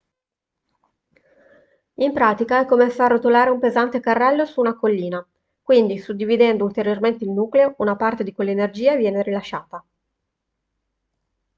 in 1.97 2.11
pratica 2.11 2.61
è 2.61 2.65
come 2.65 2.89
far 2.89 3.11
rotolare 3.11 3.51
un 3.51 3.59
pesante 3.59 3.99
carrello 3.99 4.45
su 4.45 4.59
una 4.59 4.75
collina 4.75 5.23
quindi 5.61 5.99
suddividendo 5.99 6.63
ulteriormente 6.65 7.23
il 7.23 7.29
nucleo 7.29 7.75
una 7.77 7.95
parte 7.95 8.23
di 8.23 8.33
quell'energia 8.33 8.95
viene 8.95 9.21
rilasciata 9.21 9.85